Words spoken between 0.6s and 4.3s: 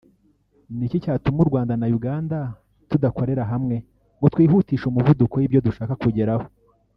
ni iki cyatuma u Rwanda na Uganda tudakorera hamwe ngo